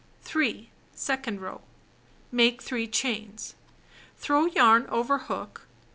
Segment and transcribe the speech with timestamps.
[0.23, 0.71] 3.
[0.95, 1.61] Second row:
[2.31, 3.53] Make 3 chains.
[4.17, 5.67] Throw yarn over hook.